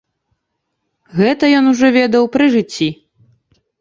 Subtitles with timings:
[1.19, 2.89] Гэта ён ужо ведаў пры жыцці.